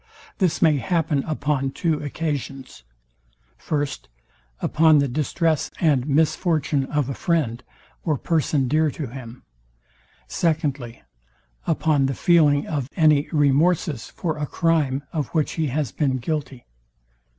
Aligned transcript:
This 0.39 0.63
may 0.63 0.77
happen 0.77 1.23
upon 1.27 1.69
two 1.69 2.03
occasions. 2.03 2.81
First, 3.55 4.09
Upon 4.59 4.97
the 4.97 5.07
distress 5.07 5.69
and 5.79 6.07
misfortune 6.07 6.85
of 6.85 7.07
a 7.07 7.13
friend, 7.13 7.63
or 8.03 8.17
person 8.17 8.67
dear 8.67 8.89
to 8.89 9.05
him. 9.05 9.43
Secondly, 10.27 11.03
Upon 11.67 12.07
the 12.07 12.15
feeling 12.15 12.65
any 12.95 13.29
remorses 13.31 14.09
for 14.09 14.37
a 14.39 14.47
crime, 14.47 15.03
of 15.13 15.27
which 15.35 15.51
he 15.51 15.67
has 15.67 15.91
been 15.91 16.17
guilty. 16.17 16.65